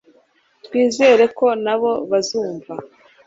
[0.65, 2.73] twizere ko, nabo bazumva